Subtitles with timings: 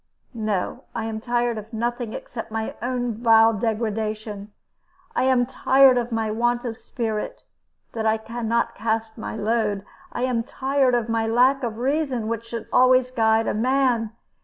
[0.33, 4.51] "No, I am tired of nothing, except my own vile degradation.
[5.15, 7.43] I am tired of my want of spirit,
[7.93, 9.85] that I can not cast my load.
[10.11, 14.09] I am tired of my lack of reason, which should always guide a man.